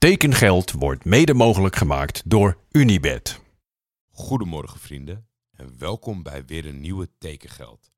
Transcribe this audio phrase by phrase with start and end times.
[0.00, 3.40] Tekengeld wordt mede mogelijk gemaakt door Unibed.
[4.10, 7.90] Goedemorgen vrienden en welkom bij weer een nieuwe Tekengeld.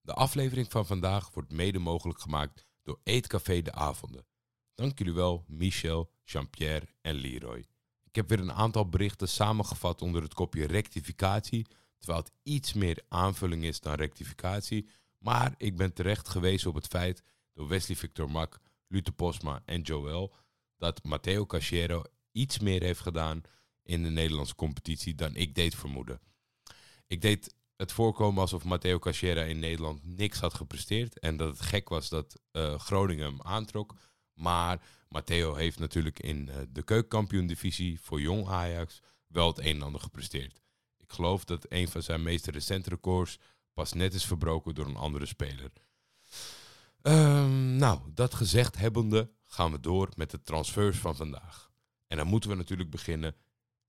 [0.00, 4.26] De aflevering van vandaag wordt mede mogelijk gemaakt door Eetcafé De Avonden.
[4.74, 7.66] Dank jullie wel Michel, Jean-Pierre en Leroy.
[8.04, 11.66] Ik heb weer een aantal berichten samengevat onder het kopje rectificatie,
[11.98, 14.88] terwijl het iets meer aanvulling is dan rectificatie.
[15.18, 17.22] Maar ik ben terecht gewezen op het feit
[17.52, 20.34] door Wesley Victor Mak, Lute Posma en Joel
[20.76, 22.02] dat Matteo Cachero
[22.32, 23.42] iets meer heeft gedaan
[23.82, 26.20] in de Nederlandse competitie dan ik deed vermoeden.
[27.06, 31.60] Ik deed het voorkomen alsof Matteo Cachera in Nederland niks had gepresteerd en dat het
[31.60, 33.94] gek was dat uh, Groningen hem aantrok.
[34.34, 39.82] Maar Matteo heeft natuurlijk in uh, de keukenkampioen-divisie voor jong Ajax wel het een en
[39.82, 40.60] ander gepresteerd.
[40.96, 43.38] Ik geloof dat een van zijn meest recente records
[43.72, 45.72] pas net is verbroken door een andere speler.
[47.02, 51.70] Um, nou, dat gezegd hebbende gaan we door met de transfers van vandaag.
[52.06, 53.36] En dan moeten we natuurlijk beginnen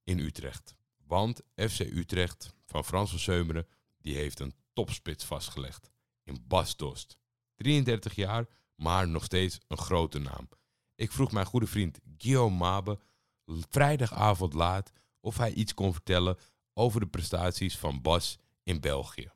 [0.03, 0.75] in Utrecht.
[1.07, 5.91] Want FC Utrecht van Frans van Seumeren, die heeft een topspits vastgelegd.
[6.23, 7.17] In Bas Dost.
[7.55, 10.49] 33 jaar, maar nog steeds een grote naam.
[10.95, 12.99] Ik vroeg mijn goede vriend Guillaume Mabe
[13.45, 16.37] vrijdagavond laat of hij iets kon vertellen
[16.73, 19.31] over de prestaties van Bas in België.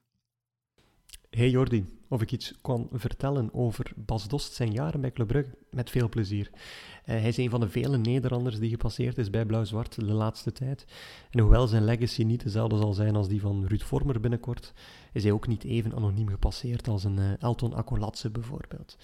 [1.29, 5.57] Hey Jordi, of ik iets kan vertellen over Bas Dost zijn jaren bij Club Brugge,
[5.69, 6.49] met veel plezier.
[6.51, 6.59] Uh,
[7.05, 10.85] hij is een van de vele Nederlanders die gepasseerd is bij Blauw-Zwart de laatste tijd.
[11.29, 14.73] En hoewel zijn legacy niet dezelfde zal zijn als die van Ruud Vormer binnenkort,
[15.13, 18.97] is hij ook niet even anoniem gepasseerd als een uh, Elton Akkolatse bijvoorbeeld.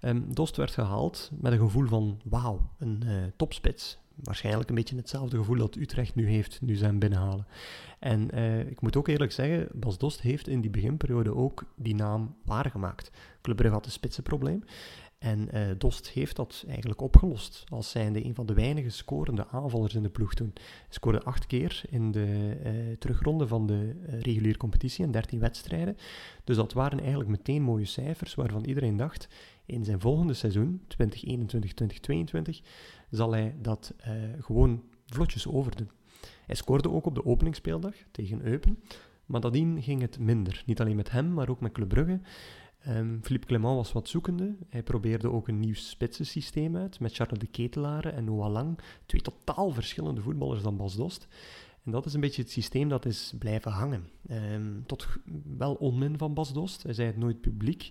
[0.00, 4.96] Um, Dost werd gehaald met een gevoel van wauw, een uh, topspits waarschijnlijk een beetje
[4.96, 7.46] hetzelfde gevoel dat Utrecht nu heeft, nu zijn binnenhalen.
[7.98, 11.94] En uh, ik moet ook eerlijk zeggen, Bas Dost heeft in die beginperiode ook die
[11.94, 13.10] naam waargemaakt.
[13.40, 14.64] Club Brugge had een spitsenprobleem.
[15.24, 19.94] En uh, Dost heeft dat eigenlijk opgelost als zijnde een van de weinige scorende aanvallers
[19.94, 20.50] in de ploeg toen.
[20.54, 25.38] Hij scoorde acht keer in de uh, terugronde van de uh, reguliere competitie in 13
[25.38, 25.96] wedstrijden.
[26.44, 29.28] Dus dat waren eigenlijk meteen mooie cijfers waarvan iedereen dacht,
[29.66, 32.64] in zijn volgende seizoen, 2021-2022,
[33.10, 33.94] zal hij dat
[34.40, 35.90] gewoon vlotjes overdoen.
[36.46, 38.78] Hij scoorde ook op de openingsspeeldag tegen Eupen,
[39.26, 40.62] maar nadien ging het minder.
[40.66, 42.20] Niet alleen met hem, maar ook met Club Brugge.
[42.88, 44.56] Um, Philippe Clement was wat zoekende.
[44.68, 48.76] Hij probeerde ook een nieuw spitsensysteem uit met Charles de Ketelaren en Noah.
[49.06, 51.28] Twee totaal verschillende voetballers dan Bas Dost.
[51.84, 54.08] En dat is een beetje het systeem dat is blijven hangen.
[54.30, 55.06] Um, tot
[55.56, 56.82] wel onmin van Bas Dost.
[56.82, 57.90] Hij zei het nooit publiek,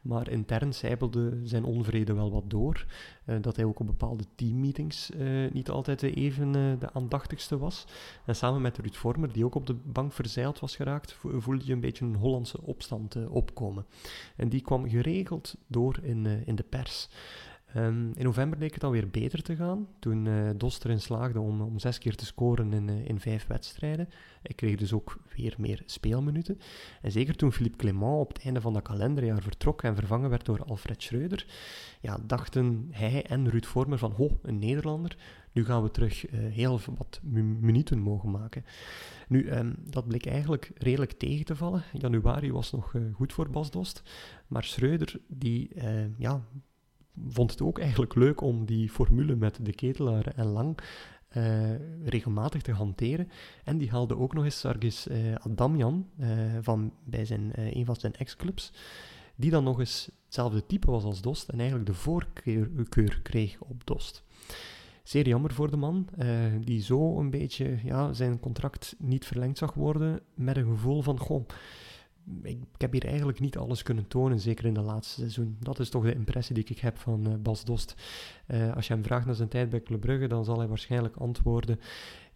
[0.00, 2.86] maar intern zijpelde zijn onvrede wel wat door.
[3.26, 7.84] Uh, dat hij ook op bepaalde teammeetings uh, niet altijd even uh, de aandachtigste was.
[8.26, 11.72] En samen met Ruud Vormer, die ook op de bank verzeild was geraakt, voelde je
[11.72, 13.86] een beetje een Hollandse opstand opkomen.
[14.36, 17.08] En die kwam geregeld door in, in de pers.
[17.76, 21.60] Um, in november leek het alweer beter te gaan, toen uh, Dost erin slaagde om,
[21.60, 24.08] om zes keer te scoren in, uh, in vijf wedstrijden.
[24.42, 26.58] Hij kreeg dus ook weer meer speelminuten.
[27.02, 30.44] En zeker toen Philippe Clement op het einde van dat kalenderjaar vertrok en vervangen werd
[30.44, 31.46] door Alfred Schreuder,
[32.00, 35.16] ja, dachten hij en Ruud Vormer van, ho, een Nederlander,
[35.52, 38.64] nu gaan we terug uh, heel wat minuten mogen maken.
[39.28, 41.82] Nu, um, dat bleek eigenlijk redelijk tegen te vallen.
[41.92, 44.02] Januari was nog goed voor Bas Dost,
[44.46, 45.70] maar Schreuder, die,
[46.18, 46.44] ja
[47.28, 50.78] vond het ook eigenlijk leuk om die formule met de ketelaren en lang
[51.36, 51.70] uh,
[52.04, 53.28] regelmatig te hanteren.
[53.64, 56.28] En die haalde ook nog eens Sargis uh, Adamjan uh,
[56.60, 58.72] van, bij zijn, een van zijn ex-clubs,
[59.36, 63.86] die dan nog eens hetzelfde type was als Dost en eigenlijk de voorkeur kreeg op
[63.86, 64.24] Dost.
[65.02, 66.08] Zeer jammer voor de man,
[66.60, 71.18] die zo een beetje ja, zijn contract niet verlengd zag worden met een gevoel van,
[71.18, 71.46] goh,
[72.42, 75.56] ik, heb hier eigenlijk niet alles kunnen tonen, zeker in de laatste seizoen.
[75.60, 77.94] Dat is toch de impressie die ik heb van uh, Bas Dost.
[78.48, 81.16] Uh, als je hem vraagt naar zijn tijd bij Club Brugge, dan zal hij waarschijnlijk
[81.16, 81.80] antwoorden,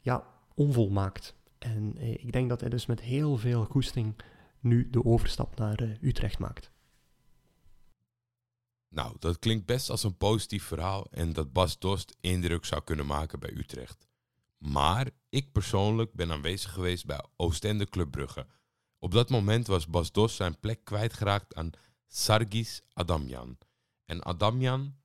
[0.01, 1.35] ja, onvolmaakt.
[1.59, 4.15] En uh, ik denk dat hij dus met heel veel goesting
[4.61, 6.71] nu de overstap naar Utrecht maakt.
[8.89, 13.07] Nou, dat klinkt best als een positief verhaal en dat Bas Dost indruk zou kunnen
[13.07, 14.07] maken bij Utrecht.
[14.59, 18.47] Maar ik persoonlijk ben aanwezig geweest bij Oostende Club Brugge
[18.99, 21.71] op dat moment was Bas Dos zijn plek kwijtgeraakt aan
[22.07, 23.59] Sargis Adamjan.
[24.05, 24.97] En Adamjan,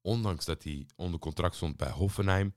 [0.00, 2.54] ondanks dat hij onder contract stond bij Hoffenheim,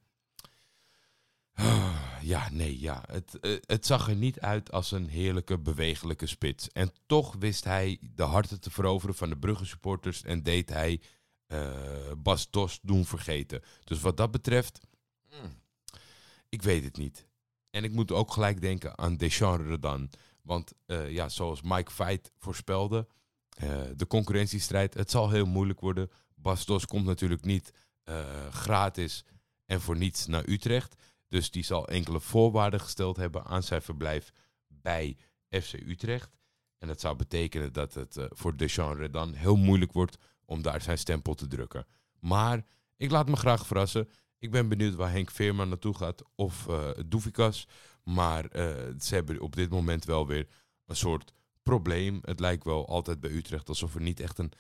[2.22, 3.04] ja, nee, ja.
[3.08, 6.70] Het, eh, het zag er niet uit als een heerlijke, bewegelijke spits.
[6.70, 11.02] En toch wist hij de harten te veroveren van de Brugge supporters en deed hij
[11.48, 13.62] uh, Bas Dos doen vergeten.
[13.84, 14.80] Dus wat dat betreft,
[15.30, 15.62] mm,
[16.50, 17.28] ik weet het niet.
[17.70, 20.10] En ik moet ook gelijk denken aan Deschamps Redan.
[20.48, 23.08] Want uh, ja, zoals Mike Veit voorspelde,
[23.64, 26.12] uh, de concurrentiestrijd, het zal heel moeilijk worden.
[26.36, 27.74] Bastos komt natuurlijk niet
[28.06, 29.26] uh, gratis
[29.66, 30.96] en voor niets naar Utrecht.
[31.28, 34.32] Dus die zal enkele voorwaarden gesteld hebben aan zijn verblijf
[34.68, 35.18] bij
[35.50, 36.38] FC Utrecht.
[36.78, 40.98] En dat zou betekenen dat het voor Deschamps Redan heel moeilijk wordt om daar zijn
[40.98, 41.86] stempel te drukken.
[42.20, 42.66] Maar
[42.98, 44.10] ik laat me graag verrassen.
[44.40, 47.68] Ik ben benieuwd waar Henk Veerman naartoe gaat of uh, Doefikas.
[48.08, 48.62] Maar uh,
[49.00, 50.48] ze hebben op dit moment wel weer
[50.86, 52.20] een soort probleem.
[52.22, 54.52] Het lijkt wel altijd bij Utrecht alsof er niet echt een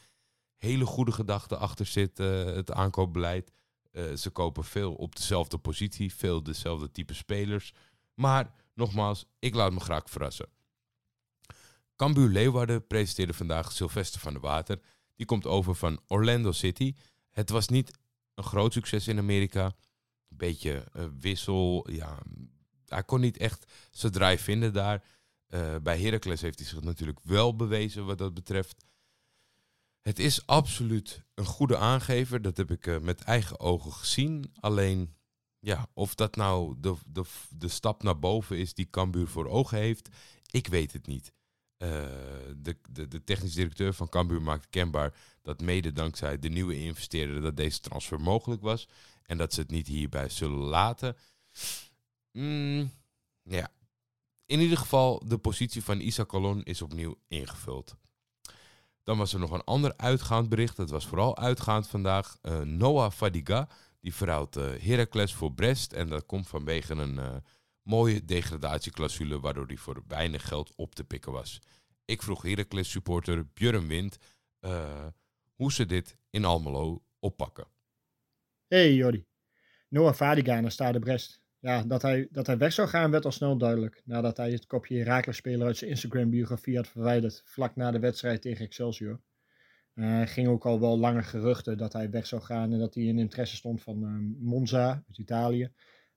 [0.57, 3.51] hele goede gedachte achter zit, uh, het aankoopbeleid.
[4.15, 7.73] ze kopen veel op dezelfde positie, veel dezelfde type spelers.
[8.13, 10.49] Maar nogmaals, ik laat me graag verrassen.
[11.95, 14.79] Cambuur Leeuwarden presenteerde vandaag Sylvester van der Water.
[15.15, 16.95] Die komt over van Orlando City.
[17.29, 17.97] Het was niet
[18.33, 19.65] een groot succes in Amerika.
[20.29, 20.83] Een beetje
[21.19, 21.91] wissel.
[21.91, 22.19] Ja,
[22.89, 25.03] hij kon niet echt zijn draai vinden daar.
[25.49, 28.85] Uh, bij Heracles heeft hij zich natuurlijk wel bewezen wat dat betreft.
[30.01, 32.41] Het is absoluut een goede aangever.
[32.41, 34.53] Dat heb ik uh, met eigen ogen gezien.
[34.59, 35.15] Alleen,
[35.59, 39.77] ja, of dat nou de, de, de stap naar boven is die Cambuur voor ogen
[39.77, 40.09] heeft,
[40.51, 41.33] ik weet het niet.
[41.77, 41.89] Uh,
[42.55, 47.41] de, de, de technisch directeur van Cambuur maakt kenbaar dat mede dankzij de nieuwe investeerder
[47.41, 48.87] dat deze transfer mogelijk was.
[49.23, 51.15] En dat ze het niet hierbij zullen laten.
[52.37, 52.91] Mm,
[53.43, 53.71] ja.
[54.45, 57.95] In ieder geval, de positie van Isa Colon is opnieuw ingevuld.
[59.03, 60.75] Dan was er nog een ander uitgaand bericht.
[60.75, 62.37] Dat was vooral uitgaand vandaag.
[62.41, 63.69] Uh, Noah Fadiga,
[63.99, 65.93] die verhoudt uh, Heracles voor Brest.
[65.93, 67.35] En dat komt vanwege een uh,
[67.81, 71.59] mooie degradatieclausule, waardoor hij voor weinig geld op te pikken was.
[72.05, 74.17] Ik vroeg Heracles supporter Björn Wind
[75.55, 77.67] hoe ze dit in Almelo oppakken.
[78.67, 79.25] Hey Jordi,
[79.87, 81.45] Noah Fadiga naar Stade Brest.
[81.67, 84.01] Ja, dat hij, dat hij weg zou gaan werd al snel duidelijk.
[84.05, 87.41] Nadat hij het kopje Herakles-speler uit zijn Instagram-biografie had verwijderd.
[87.45, 89.19] vlak na de wedstrijd tegen Excelsior.
[89.95, 92.73] Uh, ging ook al wel langer geruchten dat hij weg zou gaan.
[92.73, 95.71] en dat hij in interesse stond van uh, Monza uit Italië.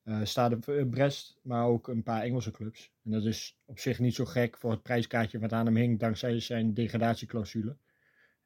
[0.04, 2.92] Uh, Stade Brest, maar ook een paar Engelse clubs.
[3.04, 5.98] En dat is op zich niet zo gek voor het prijskaartje wat aan hem hing.
[5.98, 7.76] dankzij zijn degradatieclausule.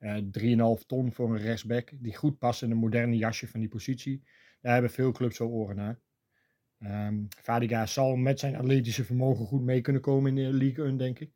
[0.00, 4.22] 3,5 ton voor een rechtsback die goed past in een moderne jasje van die positie.
[4.60, 5.98] Daar hebben veel clubs wel oren naar.
[6.78, 10.96] Um, Vadiga zal met zijn atletische vermogen goed mee kunnen komen in de League 1,
[10.96, 11.32] denk ik.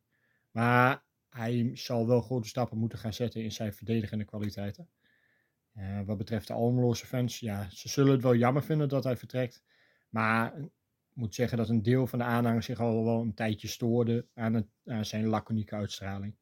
[0.51, 4.89] Maar hij zal wel grote stappen moeten gaan zetten in zijn verdedigende kwaliteiten.
[5.75, 9.17] Uh, wat betreft de Almeloze fans, ja, ze zullen het wel jammer vinden dat hij
[9.17, 9.63] vertrekt.
[10.09, 10.71] Maar ik
[11.13, 14.55] moet zeggen dat een deel van de aanhang zich al wel een tijdje stoorde aan,
[14.55, 16.37] het, aan zijn laconieke uitstraling.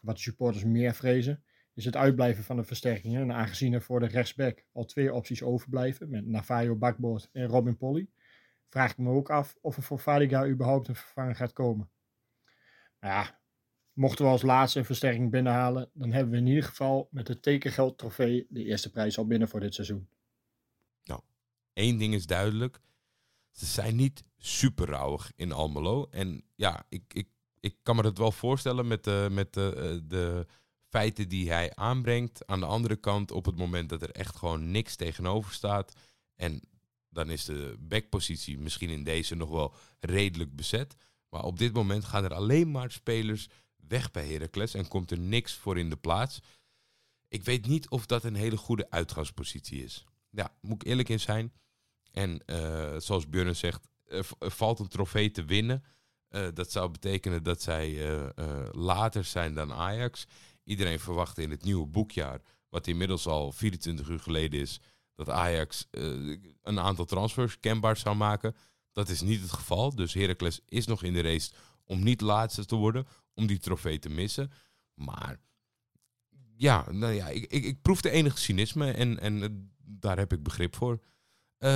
[0.00, 1.44] Wat de supporters meer vrezen,
[1.74, 3.20] is het uitblijven van de versterkingen.
[3.20, 7.76] En aangezien er voor de rechtsback al twee opties overblijven, met Navajo Bakboord en Robin
[7.76, 8.08] Polly,
[8.68, 11.90] vraag ik me ook af of er voor Fadiga überhaupt een vervanger gaat komen.
[13.00, 13.40] Nou ja,
[13.92, 17.40] mochten we als laatste een versterking binnenhalen, dan hebben we in ieder geval met de
[17.40, 20.08] tekengeld trofee de eerste prijs al binnen voor dit seizoen.
[21.04, 21.20] Nou,
[21.72, 22.80] één ding is duidelijk.
[23.50, 26.08] Ze zijn niet super rauwig in Almelo.
[26.10, 27.28] En ja, ik, ik,
[27.60, 30.46] ik kan me dat wel voorstellen met de, met de, de
[30.94, 32.46] feiten die hij aanbrengt.
[32.46, 35.92] Aan de andere kant, op het moment dat er echt gewoon niks tegenover staat.
[36.36, 36.60] En
[37.08, 40.94] dan is de backpositie misschien in deze nog wel redelijk bezet.
[41.28, 45.18] Maar op dit moment gaan er alleen maar spelers weg bij Heracles en komt er
[45.18, 46.40] niks voor in de plaats.
[47.28, 50.04] Ik weet niet of dat een hele goede uitgangspositie is.
[50.30, 51.52] Ja, moet ik eerlijk in zijn.
[52.12, 55.84] En uh, zoals Björn zegt, er, valt een trofee te winnen.
[56.30, 58.28] Uh, dat zou betekenen dat zij uh,
[58.72, 60.26] later zijn dan Ajax.
[60.64, 64.80] Iedereen verwacht in het nieuwe boekjaar, wat inmiddels al 24 uur geleden is,
[65.14, 68.56] dat Ajax uh, een aantal transfers kenbaar zou maken.
[68.92, 69.94] Dat is niet het geval.
[69.94, 71.52] Dus Heracles is nog in de race
[71.84, 74.52] om niet laatste te worden, om die trofee te missen.
[74.94, 75.40] Maar
[76.56, 80.32] ja, nou ja, ik, ik, ik proef de enige cynisme en, en uh, daar heb
[80.32, 80.92] ik begrip voor.
[81.58, 81.70] Uh,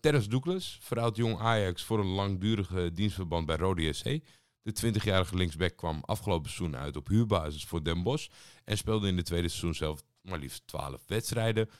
[0.00, 4.18] Terrence Douglas verhaalt jong Ajax voor een langdurige dienstverband bij Rode SC.
[4.66, 8.28] De 20-jarige linksback kwam afgelopen seizoen uit op huurbasis voor Den Bosch
[8.64, 11.70] en speelde in de tweede seizoen zelf maar liefst 12 wedstrijden.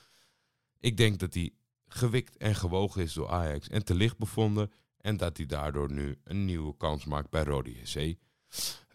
[0.79, 1.53] Ik denk dat hij
[1.87, 4.71] gewikt en gewogen is door Ajax en te licht bevonden.
[4.97, 8.17] En dat hij daardoor nu een nieuwe kans maakt bij Rode JC.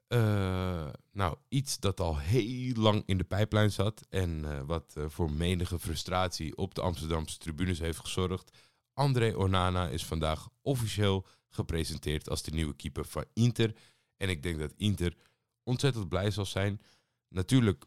[0.09, 4.07] Uh, nou, iets dat al heel lang in de pijplijn zat.
[4.09, 8.59] En uh, wat uh, voor menige frustratie op de Amsterdamse tribunes heeft gezorgd.
[8.93, 13.75] André Onana is vandaag officieel gepresenteerd als de nieuwe keeper van Inter.
[14.17, 15.17] En ik denk dat Inter
[15.63, 16.81] ontzettend blij zal zijn.
[17.29, 17.85] Natuurlijk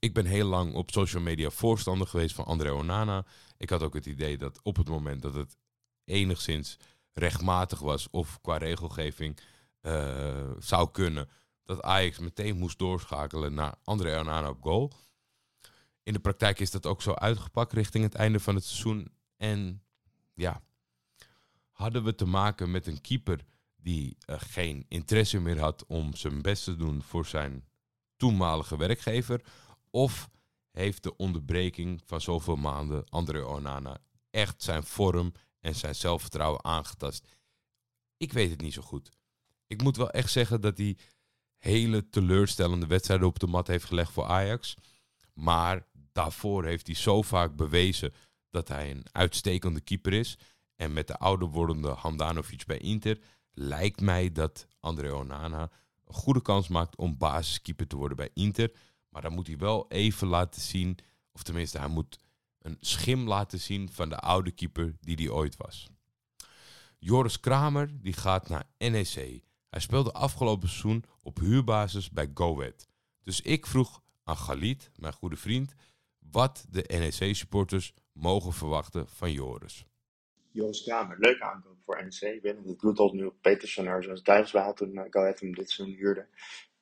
[0.00, 3.24] ik ben heel lang op social media voorstander geweest van André Onana.
[3.56, 5.56] Ik had ook het idee dat op het moment dat het
[6.04, 6.76] enigszins
[7.12, 9.40] rechtmatig was of qua regelgeving
[9.82, 11.28] uh, zou kunnen,
[11.64, 14.92] dat Ajax meteen moest doorschakelen naar André Onana op goal.
[16.02, 19.12] In de praktijk is dat ook zo uitgepakt richting het einde van het seizoen.
[19.36, 19.82] En
[20.34, 20.62] ja,
[21.80, 23.44] hadden we te maken met een keeper
[23.76, 27.64] die uh, geen interesse meer had om zijn best te doen voor zijn
[28.16, 29.40] toenmalige werkgever?
[29.90, 30.30] Of
[30.70, 33.98] heeft de onderbreking van zoveel maanden André Onana
[34.30, 37.28] echt zijn vorm en zijn zelfvertrouwen aangetast?
[38.16, 39.10] Ik weet het niet zo goed.
[39.66, 40.96] Ik moet wel echt zeggen dat hij
[41.56, 44.74] hele teleurstellende wedstrijden op de mat heeft gelegd voor Ajax.
[45.32, 48.12] Maar daarvoor heeft hij zo vaak bewezen
[48.50, 50.38] dat hij een uitstekende keeper is.
[50.80, 53.18] En met de ouder wordende Handanovic bij Inter
[53.52, 55.70] lijkt mij dat André Onana
[56.06, 58.72] een goede kans maakt om basiskeeper te worden bij Inter.
[59.08, 60.98] Maar dan moet hij wel even laten zien,
[61.32, 62.18] of tenminste hij moet
[62.58, 65.88] een schim laten zien van de oude keeper die hij ooit was.
[66.98, 69.42] Joris Kramer die gaat naar NEC.
[69.68, 72.88] Hij speelde afgelopen seizoen op huurbasis bij Go Ahead.
[73.22, 75.74] Dus ik vroeg aan Galit, mijn goede vriend,
[76.18, 79.84] wat de NEC-supporters mogen verwachten van Joris.
[80.52, 82.34] Joris Kramer, leuke aankoop voor NEC.
[82.34, 85.96] Ik weet dat nu op Petersen er zoals duivelsbaal toen uh, Go hem dit seizoen
[85.96, 86.26] huurde.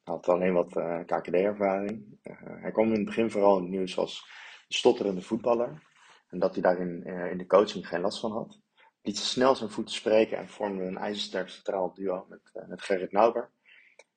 [0.05, 2.19] Hij had alleen wat eh, KKD-ervaring.
[2.23, 4.27] Eh, hij kwam in het begin vooral in het nieuws als
[4.69, 5.83] stotterende voetballer.
[6.29, 8.59] En dat hij daar in, de coaching geen last van had
[9.03, 13.51] liet snel zijn voeten spreken en vormde een ijzersterk centraal duo met, met Gerrit Nauber.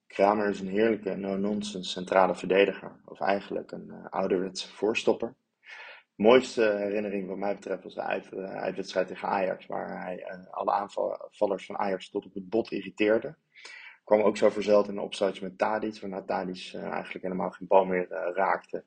[0.07, 5.35] Kramer is een heerlijke no-nonsense centrale verdediger, of eigenlijk een ouderwetse voorstopper.
[6.15, 11.65] Mooiste herinnering wat mij betreft was de uh, uitwedstrijd tegen Ajax, waar hij alle aanvallers
[11.65, 13.35] van Ajax tot op het bot irriteerde.
[14.03, 17.85] Kwam ook zo verzeld in een opstootje met Tadic, waarna Tadic eigenlijk helemaal geen bal
[17.85, 18.85] meer raakte.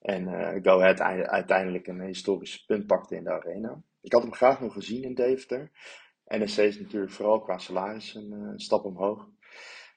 [0.00, 0.28] En
[0.62, 3.82] Go uiteindelijk een historische punt pakte in de arena.
[4.00, 5.70] Ik had hem graag nog gezien in Deventer.
[6.24, 9.28] NSC is natuurlijk vooral qua salaris een, stap omhoog.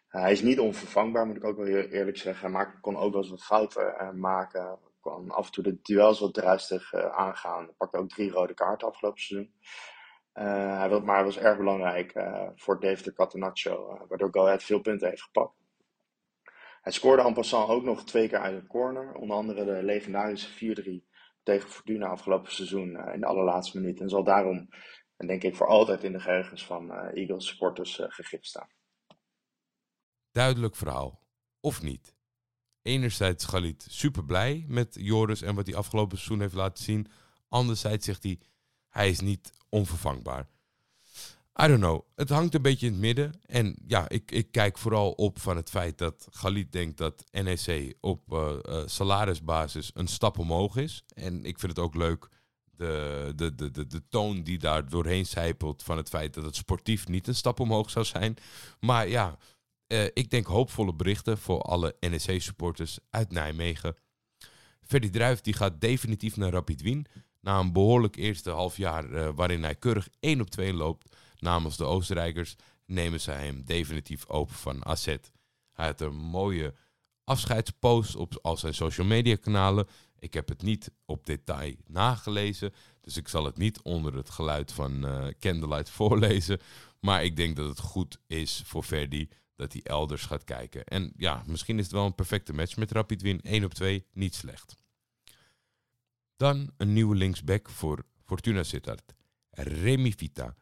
[0.07, 2.51] Hij is niet onvervangbaar, moet ik ook wel eerlijk zeggen.
[2.51, 4.79] Maakt, kon ook wel eens wat fouten maken.
[5.05, 7.63] Kon af en toe de duels wat druistig aangaan.
[7.63, 9.53] Hij pakte ook drie rode kaarten afgelopen seizoen.
[10.79, 12.13] hij was, maar hij was erg belangrijk
[12.55, 15.53] voor Deventer Catenaccio, waardoor Go Ahead veel punten heeft gepakt.
[16.81, 19.13] Hij scoorde en passant ook nog twee keer uit een corner.
[19.13, 21.07] Onder andere de legendarische 4-3
[21.43, 24.00] tegen Fortuna afgelopen seizoen in de allerlaatste minuut.
[24.00, 24.69] En zal daarom,
[25.17, 28.69] en denk ik, voor altijd in de geheugens van Eagles supporters gegrift staan.
[30.31, 31.19] Duidelijk verhaal.
[31.59, 32.14] Of niet?
[32.85, 37.07] Enerzijds Galit super blij met Joris en wat hij afgelopen seizoen heeft laten zien.
[37.49, 38.39] Anderzijds zegt hij,
[38.89, 40.47] hij is niet onvervangbaar.
[41.61, 42.01] I don't know.
[42.15, 43.39] Het hangt een beetje in het midden.
[43.45, 47.95] En ja, ik, ik kijk vooral op van het feit dat Galit denkt dat NEC
[47.99, 51.03] op uh, salarisbasis een stap omhoog is.
[51.13, 52.29] En ik vind het ook leuk
[52.77, 56.55] de, de, de, de, de toon die daar doorheen zijpelt van het feit dat het
[56.55, 58.35] sportief niet een stap omhoog zou zijn.
[58.79, 59.37] Maar ja,
[59.87, 63.95] uh, ik denk hoopvolle berichten voor alle NEC-supporters uit Nijmegen.
[64.81, 67.05] Ferdy Druif die gaat definitief naar Rapid Wien.
[67.41, 71.77] Na een behoorlijk eerste half jaar uh, waarin hij keurig 1 op 2 loopt namens
[71.77, 75.05] de Oostenrijkers nemen zij hem definitief open van AZ.
[75.73, 76.73] Hij had een mooie
[77.23, 79.87] afscheidspost op al zijn social media kanalen.
[80.19, 84.71] Ik heb het niet op detail nagelezen, dus ik zal het niet onder het geluid
[84.71, 86.59] van uh, Candlelight voorlezen.
[86.99, 90.85] Maar ik denk dat het goed is voor Verdi dat hij elders gaat kijken.
[90.85, 93.41] En ja, misschien is het wel een perfecte match met Rapid Win.
[93.41, 94.77] 1 op 2, niet slecht.
[96.35, 99.13] Dan een nieuwe linksback voor Fortuna Sittard.
[99.50, 100.55] Remy Vita.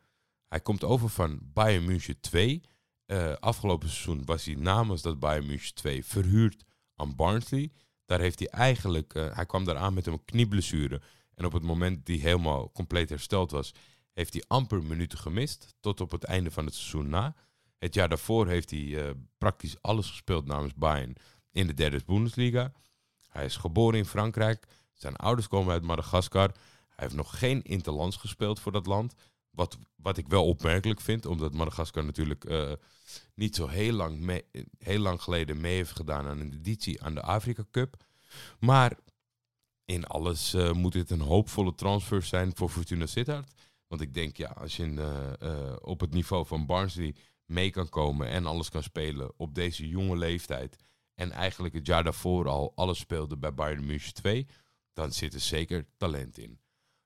[0.48, 2.62] Hij komt over van Bayern München 2.
[3.06, 6.64] Uh, eh, afgelopen seizoen was hij namens dat Bayern München 2 verhuurd
[6.96, 7.72] aan Barnsley.
[8.06, 11.02] Daar heeft hij eigenlijk, uh, hij kwam daar aan met een knieblessure.
[11.36, 13.74] En op het moment die helemaal compleet hersteld was,
[14.12, 15.76] heeft hij amper minuten gemist.
[15.80, 17.36] Tot op het einde van het seizoen na.
[17.84, 21.16] Het jaar daarvoor heeft hij uh, praktisch alles gespeeld namens Bayern
[21.52, 22.72] in de derde Bundesliga.
[23.28, 24.66] Hij is geboren in Frankrijk.
[24.94, 26.52] Zijn ouders komen uit Madagaskar.
[26.88, 29.14] Hij heeft nog geen interlands gespeeld voor dat land.
[29.50, 32.72] Wat, wat ik wel opmerkelijk vind, omdat Madagaskar natuurlijk uh,
[33.36, 34.44] niet zo heel lang,
[34.78, 38.06] heel lang geleden mee heeft gedaan aan een editie aan de Afrika Cup.
[38.60, 38.98] Maar
[39.86, 43.54] in alles uh, moet dit een hoopvolle transfer zijn voor Fortuna Sittard.
[43.88, 48.28] Want ik denk, ja, als je uh, op het niveau van Barnsley mee kan komen
[48.28, 50.76] en alles kan spelen op deze jonge leeftijd.
[51.16, 54.48] En eigenlijk het jaar daarvoor al alles speelde bij Bayern München 2.
[54.94, 56.60] Dan zit er zeker talent in.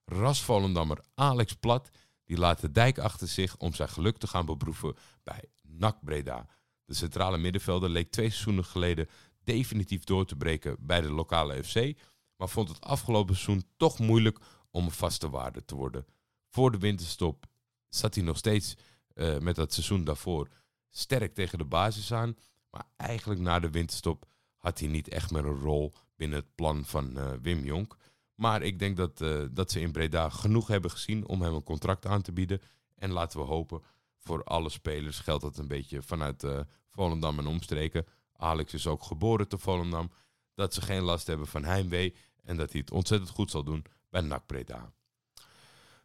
[0.05, 1.89] Rasvolendammer Alex Plat
[2.27, 6.47] die laat de dijk achter zich om zijn geluk te gaan beproeven bij NAC Breda.
[6.85, 9.09] De centrale middenvelder leek twee seizoenen geleden
[9.43, 11.97] definitief door te breken bij de lokale FC,
[12.37, 14.39] maar vond het afgelopen seizoen toch moeilijk
[14.71, 16.05] om een vaste waarde te worden.
[16.49, 17.45] Voor de winterstop
[17.87, 18.75] zat hij nog steeds
[19.17, 20.47] uh, met dat seizoen daarvoor
[20.89, 22.37] sterk tegen de basis aan,
[22.69, 24.25] maar eigenlijk na de winterstop
[24.57, 27.97] had hij niet echt meer een rol binnen het plan van uh, Wim Jonk.
[28.35, 31.63] Maar ik denk dat, eh, dat ze in Breda genoeg hebben gezien om hem een
[31.63, 32.61] contract aan te bieden.
[32.95, 33.81] En laten we hopen,
[34.17, 36.59] voor alle spelers geldt dat een beetje vanuit uh,
[36.89, 38.05] Volendam en omstreken.
[38.35, 40.11] Alex is ook geboren te Volendam.
[40.53, 43.85] Dat ze geen last hebben van heimwee en dat hij het ontzettend goed zal doen
[44.09, 44.91] bij NAC Breda.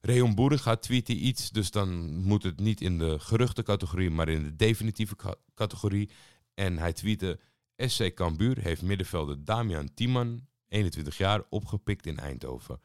[0.04, 4.56] Reon Boeringa tweette iets, dus dan moet het niet in de geruchtencategorie, maar in de
[4.56, 5.16] definitieve
[5.54, 6.10] categorie.
[6.54, 7.40] En hij tweette,
[7.76, 12.80] SC Cambuur heeft middenvelder Damian Tiemann, 21 jaar, opgepikt in Eindhoven.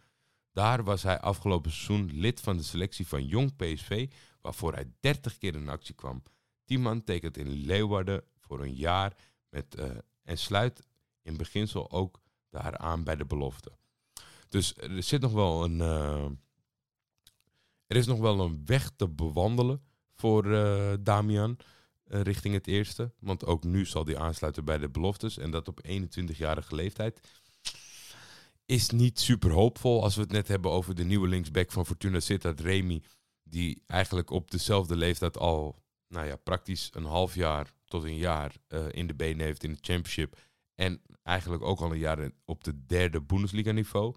[0.52, 4.10] Daar was hij afgelopen seizoen lid van de selectie van Jong PSV,
[4.42, 6.24] waarvoor hij 30 keer in actie kwam.
[6.66, 9.16] Tiemann tekent in Leeuwarden voor een jaar
[9.50, 9.86] met, uh,
[10.24, 10.88] en sluit
[11.22, 13.72] in beginsel ook daar aan bij de belofte.
[14.50, 15.78] Dus er zit nog wel een.
[15.78, 16.26] Uh,
[17.88, 19.82] er is nog wel een weg te bewandelen
[20.16, 21.58] voor uh, Damian
[22.08, 23.12] uh, richting het eerste.
[23.20, 25.38] Want ook nu zal hij aansluiten bij de beloftes.
[25.38, 27.20] En dat op 21-jarige leeftijd.
[28.66, 32.20] Is niet super hoopvol als we het net hebben over de nieuwe linksback van Fortuna
[32.20, 33.02] Sittard, Remy.
[33.44, 38.56] Die eigenlijk op dezelfde leeftijd al nou ja, praktisch een half jaar tot een jaar
[38.70, 40.38] uh, in de benen heeft in de championship.
[40.76, 44.16] En eigenlijk ook al een jaar op de derde Bundesliga niveau.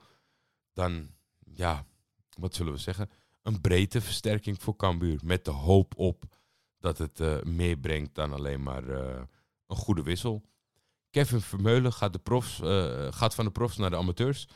[0.73, 1.11] Dan,
[1.53, 1.87] ja,
[2.39, 3.11] wat zullen we zeggen?
[3.43, 5.21] Een breedte versterking voor Cambuur.
[5.25, 6.25] Met de hoop op
[6.79, 9.23] dat het uh, meer brengt dan alleen maar uh,
[9.67, 10.43] een goede wissel.
[11.11, 14.49] Kevin Vermeulen gaat, de profs, uh, gaat van de profs naar de amateurs.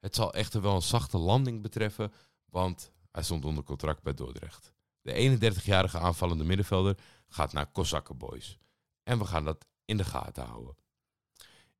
[0.00, 2.12] Het zal echter wel een zachte landing betreffen,
[2.44, 4.72] want hij stond onder contract bij Dordrecht.
[5.00, 6.96] De 31-jarige aanvallende middenvelder
[7.28, 8.58] gaat naar Kozakken Boys.
[9.02, 10.76] En we gaan dat in de gaten houden.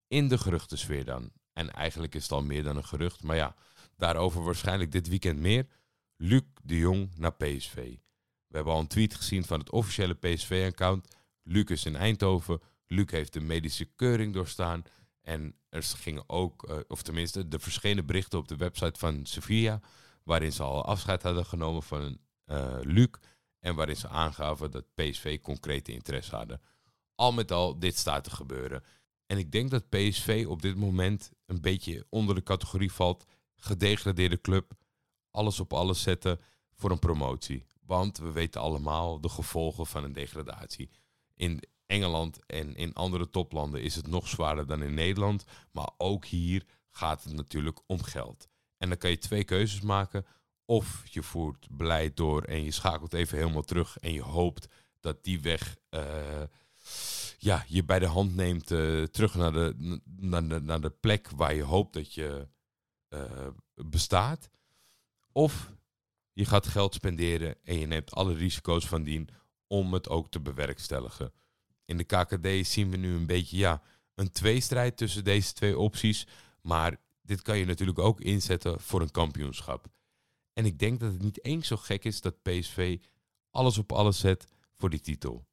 [0.06, 1.32] In de geruchtensfeer dan.
[1.52, 3.54] En eigenlijk is het al meer dan een gerucht, maar ja,
[3.96, 5.66] daarover waarschijnlijk dit weekend meer.
[6.16, 7.74] Luc de Jong naar PSV.
[8.46, 11.16] We hebben al een tweet gezien van het officiële PSV-account.
[11.42, 12.60] Luc is in Eindhoven.
[12.86, 14.82] Luc heeft de medische keuring doorstaan.
[15.20, 19.80] En er gingen ook, uh, of tenminste, er verschenen berichten op de website van Sevilla.
[20.22, 23.08] Waarin ze al afscheid hadden genomen van uh, Luc.
[23.60, 26.60] En waarin ze aangaven dat PSV concrete interesse hadden.
[27.14, 28.82] Al met al, dit staat te gebeuren.
[29.26, 33.24] En ik denk dat PSV op dit moment een beetje onder de categorie valt.
[33.56, 34.72] Gedegradeerde club.
[35.34, 36.40] Alles op alles zetten
[36.74, 37.66] voor een promotie.
[37.86, 40.90] Want we weten allemaal de gevolgen van een degradatie.
[41.34, 45.44] In Engeland en in andere toplanden is het nog zwaarder dan in Nederland.
[45.70, 48.48] Maar ook hier gaat het natuurlijk om geld.
[48.78, 50.26] En dan kan je twee keuzes maken.
[50.64, 53.98] Of je voert beleid door en je schakelt even helemaal terug.
[53.98, 54.68] En je hoopt
[55.00, 56.42] dat die weg uh,
[57.38, 61.30] ja, je bij de hand neemt uh, terug naar de, naar, de, naar de plek
[61.30, 62.48] waar je hoopt dat je
[63.08, 63.20] uh,
[63.74, 64.48] bestaat.
[65.36, 65.72] Of
[66.32, 69.28] je gaat geld spenderen en je neemt alle risico's van dien
[69.66, 71.32] om het ook te bewerkstelligen.
[71.84, 73.82] In de KKD zien we nu een beetje ja,
[74.14, 76.26] een tweestrijd tussen deze twee opties.
[76.60, 79.86] Maar dit kan je natuurlijk ook inzetten voor een kampioenschap.
[80.52, 82.98] En ik denk dat het niet eens zo gek is dat PSV
[83.50, 85.46] alles op alles zet voor die titel.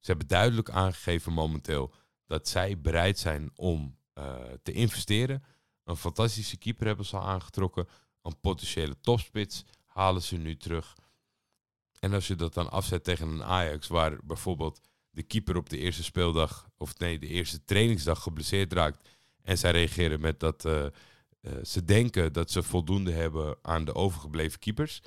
[0.00, 1.94] Ze hebben duidelijk aangegeven momenteel
[2.26, 5.44] dat zij bereid zijn om uh, te investeren.
[5.84, 7.88] Een fantastische keeper hebben ze al aangetrokken.
[8.22, 10.96] Een potentiële topspits halen ze nu terug.
[12.00, 15.78] En als je dat dan afzet tegen een Ajax, waar bijvoorbeeld de keeper op de
[15.78, 19.08] eerste speeldag, of nee, de eerste trainingsdag geblesseerd raakt.
[19.42, 20.84] En zij reageren met dat uh,
[21.40, 25.02] uh, ze denken dat ze voldoende hebben aan de overgebleven keepers.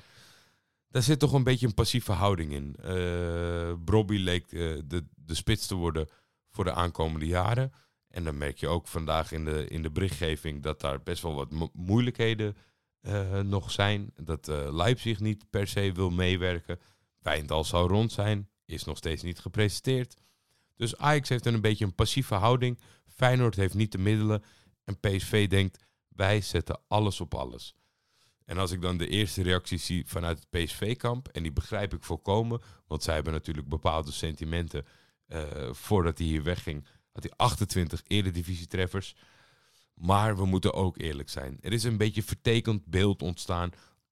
[0.88, 2.76] Daar zit toch een beetje een passieve houding in.
[2.84, 6.08] Uh, leek de, de spits te worden
[6.50, 7.72] voor de aankomende jaren.
[8.08, 11.34] En dan merk je ook vandaag in de, in de berichtgeving dat daar best wel
[11.34, 12.56] wat mo moeilijkheden
[13.02, 14.12] uh, nog zijn.
[14.16, 16.80] Dat uh, Leipzig niet per se wil meewerken.
[17.18, 20.16] Wijndal zou rond zijn, is nog steeds niet gepresenteerd.
[20.76, 22.78] Dus Ajax heeft een beetje een passieve houding.
[23.06, 24.42] Feyenoord heeft niet de middelen.
[24.84, 27.74] En PSV denkt, wij zetten alles op alles.
[28.44, 32.02] En als ik dan de eerste reacties zie vanuit het PSV-kamp, en die begrijp ik
[32.02, 34.86] volkomen, want zij hebben natuurlijk bepaalde sentimenten.
[35.28, 39.16] Uh, voordat hij hier wegging, had hij 28 eredivisie-treffers.
[39.94, 41.58] Maar we moeten ook eerlijk zijn.
[41.60, 43.70] Er is een beetje vertekend beeld ontstaan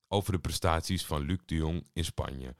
[0.08, 2.54] over de prestaties van Luc de Jong in Spanje.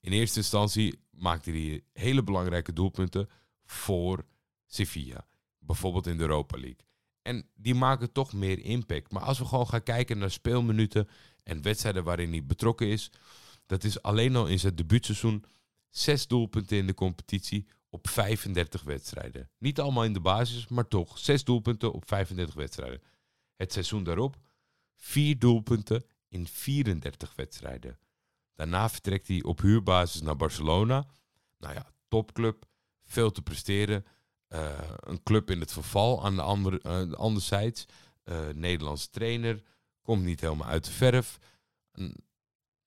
[0.00, 3.28] In eerste instantie maakte hij hele belangrijke doelpunten
[3.64, 4.26] voor
[4.66, 5.26] Sevilla.
[5.58, 6.86] Bijvoorbeeld in de Europa League.
[7.22, 9.12] En die maken toch meer impact.
[9.12, 11.08] Maar als we gewoon gaan kijken naar speelminuten
[11.42, 13.10] en wedstrijden waarin hij betrokken is.
[13.66, 15.44] Dat is alleen al in zijn debuutseizoen
[15.88, 19.50] zes doelpunten in de competitie op 35 wedstrijden.
[19.58, 21.18] Niet allemaal in de basis, maar toch.
[21.18, 23.02] Zes doelpunten op 35 wedstrijden.
[23.56, 24.36] Het seizoen daarop
[24.96, 27.98] vier doelpunten in 34 wedstrijden.
[28.54, 31.06] Daarna vertrekt hij op huurbasis naar Barcelona.
[31.58, 32.64] Nou ja, topclub.
[33.04, 34.06] Veel te presteren.
[34.48, 37.86] Uh, een club in het verval aan de andere, uh, anderzijds.
[38.24, 39.62] uh, Nederlands trainer.
[40.02, 41.38] Komt niet helemaal uit de verf.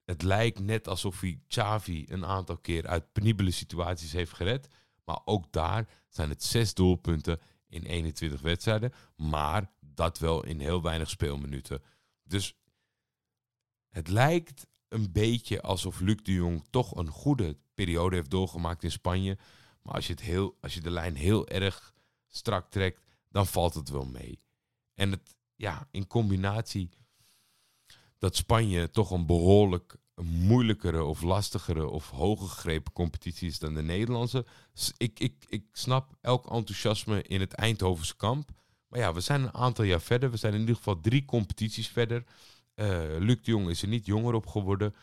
[0.05, 4.67] Het lijkt net alsof hij Xavi een aantal keer uit penibele situaties heeft gered.
[5.05, 8.93] Maar ook daar zijn het zes doelpunten in 21 wedstrijden.
[9.15, 11.81] Maar dat wel in heel weinig speelminuten.
[12.23, 12.57] Dus
[13.89, 18.91] het lijkt een beetje alsof Luc de Jong toch een goede periode heeft doorgemaakt in
[18.91, 19.37] Spanje.
[19.81, 21.93] Maar als je, het heel, als je de lijn heel erg
[22.27, 24.39] strak trekt, dan valt het wel mee.
[24.93, 26.89] En het, ja, in combinatie
[28.17, 34.45] dat Spanje toch een behoorlijk moeilijkere of lastigere of hoger competitie is dan de Nederlandse.
[34.97, 38.49] Ik, ik, ik snap elk enthousiasme in het Eindhovense kamp.
[38.88, 40.32] Maar ja, we zijn een aantal jaar verder.
[40.32, 42.23] We zijn in ieder geval drie competities verder.
[42.75, 44.95] Uh, Luc de Jong is er niet jonger op geworden.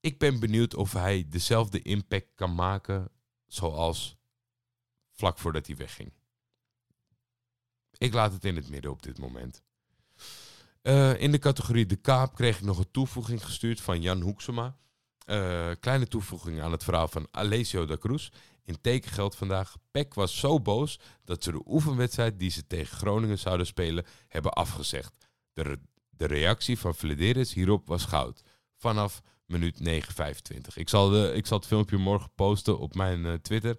[0.00, 3.10] Ik ben benieuwd of hij dezelfde impact kan maken
[3.46, 4.16] zoals
[5.12, 6.12] vlak voordat hij wegging.
[7.98, 9.62] Ik laat het in het midden op dit moment.
[10.88, 14.76] Uh, in de categorie De Kaap kreeg ik nog een toevoeging gestuurd van Jan Hoeksema.
[15.26, 18.28] Uh, kleine toevoeging aan het verhaal van Alessio da Cruz.
[18.64, 19.76] In tekengeld vandaag.
[19.90, 24.52] Peck was zo boos dat ze de oefenwedstrijd die ze tegen Groningen zouden spelen hebben
[24.52, 25.16] afgezegd.
[25.52, 28.42] De, de reactie van Flederis hierop was goud.
[28.76, 30.74] Vanaf minuut 9.25.
[30.74, 33.76] Ik zal, de, ik zal het filmpje morgen posten op mijn uh, Twitter.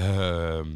[0.00, 0.66] Uh,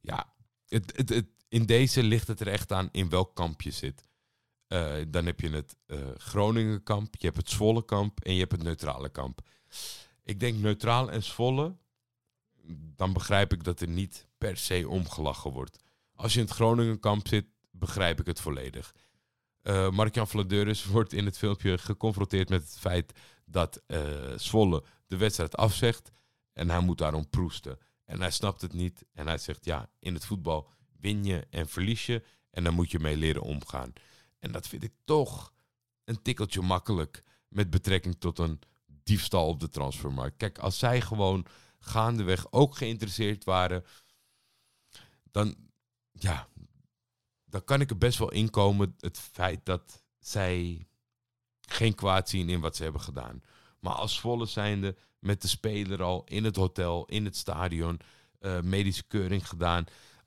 [0.00, 0.32] ja,
[0.66, 4.07] het, het, in deze ligt het er echt aan in welk kamp je zit.
[4.68, 8.38] Uh, dan heb je het uh, Groningen kamp, je hebt het Zwolle kamp en je
[8.38, 9.40] hebt het neutrale kamp.
[10.22, 11.76] Ik denk neutraal en Zwolle,
[12.96, 15.78] dan begrijp ik dat er niet per se omgelachen wordt.
[16.14, 18.94] Als je in het Groningen kamp zit, begrijp ik het volledig.
[19.62, 23.12] Uh, Mark-Jan Vladeurus wordt in het filmpje geconfronteerd met het feit
[23.44, 23.82] dat
[24.36, 26.10] Zwolle de wedstrijd afzegt
[26.52, 27.78] en hij moet daarom proesten.
[28.04, 31.68] En hij snapt het niet en hij zegt ja, in het voetbal win je en
[31.68, 33.92] verlies je en dan moet je mee leren omgaan.
[34.38, 35.52] En dat vind ik toch
[36.04, 38.60] een tikkeltje makkelijk met betrekking tot een
[39.02, 40.36] diefstal op de transfermarkt.
[40.36, 41.46] Kijk, als zij gewoon
[41.78, 43.84] gaandeweg ook geïnteresseerd waren,
[45.30, 45.56] dan,
[46.12, 46.48] ja,
[47.44, 50.86] dan kan ik er best wel inkomen het feit dat zij
[51.60, 53.42] geen kwaad zien in wat ze hebben gedaan.
[53.80, 58.00] Maar als volle zijnde met de speler al in het hotel, in het stadion,
[58.40, 59.84] uh, medische keuring gedaan.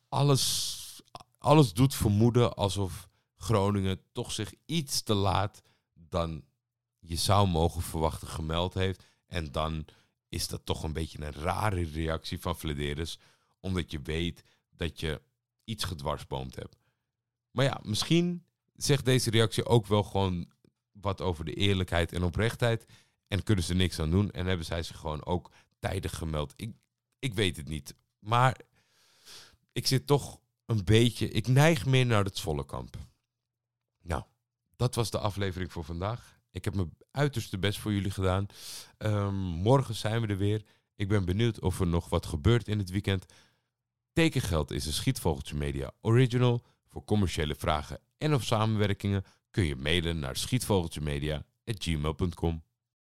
[0.09, 1.01] Alles,
[1.37, 3.09] alles doet vermoeden alsof
[3.41, 5.61] Groningen toch zich iets te laat
[5.93, 6.43] dan
[6.99, 9.03] je zou mogen verwachten gemeld heeft.
[9.27, 9.85] En dan
[10.29, 13.19] is dat toch een beetje een rare reactie van Flederis.
[13.59, 15.21] Omdat je weet dat je
[15.63, 16.77] iets gedwarsboomd hebt.
[17.51, 20.51] Maar ja, misschien zegt deze reactie ook wel gewoon
[20.91, 22.85] wat over de eerlijkheid en oprechtheid.
[23.27, 24.31] En kunnen ze niks aan doen.
[24.31, 26.53] En hebben zij zich gewoon ook tijdig gemeld.
[26.55, 26.75] Ik,
[27.19, 27.95] ik weet het niet.
[28.19, 28.59] Maar
[29.71, 31.29] ik zit toch een beetje.
[31.29, 32.97] Ik neig meer naar het volle kamp.
[34.01, 34.23] Nou,
[34.75, 36.39] dat was de aflevering voor vandaag.
[36.51, 38.45] Ik heb mijn uiterste best voor jullie gedaan.
[38.97, 40.65] Um, morgen zijn we er weer.
[40.95, 43.25] Ik ben benieuwd of er nog wat gebeurt in het weekend.
[44.13, 46.61] Tekengeld is een Schietvogeltje Media original.
[46.87, 52.63] Voor commerciële vragen en of samenwerkingen kun je mailen naar schietvogeltjemedia.gmail.com.